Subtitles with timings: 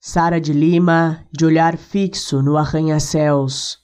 [0.00, 3.78] Sara de Lima, de olhar fixo no arranha-céus.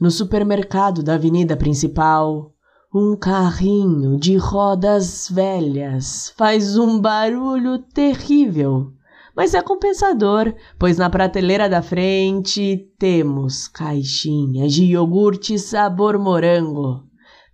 [0.00, 2.54] No supermercado da avenida principal,
[2.94, 8.92] um carrinho de rodas velhas faz um barulho terrível,
[9.34, 17.02] mas é compensador, pois na prateleira da frente temos caixinhas de iogurte sabor morango.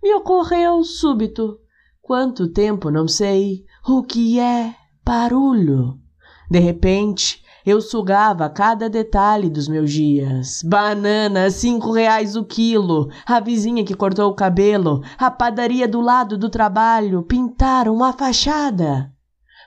[0.01, 1.57] Me ocorreu súbito,
[2.03, 5.99] quanto tempo não sei, o que é barulho.
[6.51, 10.61] De repente, eu sugava cada detalhe dos meus dias.
[10.63, 13.09] Banana, cinco reais o quilo.
[13.25, 15.01] A vizinha que cortou o cabelo.
[15.17, 17.23] A padaria do lado do trabalho.
[17.23, 19.11] Pintaram uma fachada.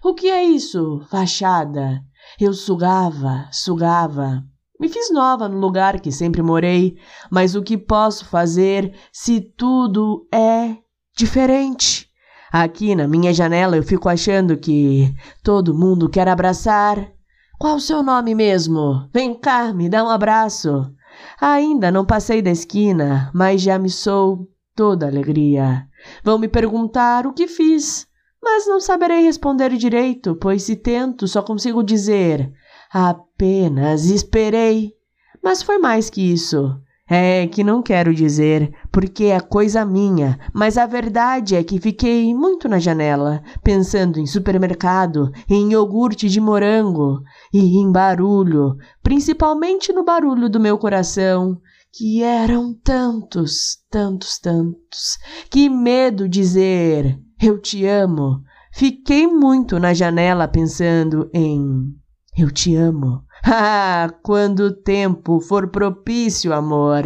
[0.04, 2.00] O que é isso, fachada?
[2.40, 4.44] Eu sugava, sugava.
[4.78, 6.96] Me fiz nova no lugar que sempre morei,
[7.28, 10.76] mas o que posso fazer se tudo é
[11.16, 12.06] diferente?
[12.52, 17.12] Aqui na minha janela eu fico achando que todo mundo quer abraçar,
[17.58, 19.08] qual o seu nome mesmo?
[19.12, 20.92] Vem cá, me dá um abraço.
[21.40, 25.86] Ainda não passei da esquina, mas já me sou toda alegria.
[26.22, 28.06] Vão me perguntar o que fiz,
[28.42, 32.52] mas não saberei responder direito, pois se tento só consigo dizer
[32.90, 34.94] apenas esperei.
[35.42, 36.80] Mas foi mais que isso.
[37.08, 42.34] É que não quero dizer, porque é coisa minha, mas a verdade é que fiquei
[42.34, 47.20] muito na janela, pensando em supermercado, em iogurte de morango
[47.52, 51.58] e em barulho, principalmente no barulho do meu coração,
[51.92, 55.16] que eram tantos, tantos, tantos.
[55.50, 58.42] Que medo dizer eu te amo.
[58.72, 61.94] Fiquei muito na janela pensando em
[62.38, 63.24] eu te amo.
[63.50, 67.04] Ah, quando o tempo for propício, amor,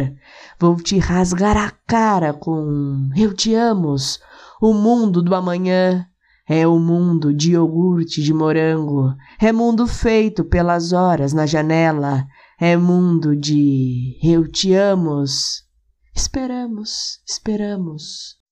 [0.59, 3.95] vou te rasgar a cara com Eu te amo.
[4.59, 6.07] O mundo do amanhã
[6.49, 12.25] é o mundo de iogurte de morango, é mundo feito pelas horas na janela,
[12.59, 15.23] é mundo de Eu te amo.
[16.15, 18.42] Esperamos, esperamos.